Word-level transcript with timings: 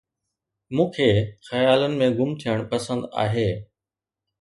مون 0.77 0.87
کي 0.95 1.09
خيالن 1.47 1.93
۾ 2.01 2.09
گم 2.17 2.31
ٿيڻ 2.41 2.57
پسند 2.71 3.01
آهي 3.23 3.49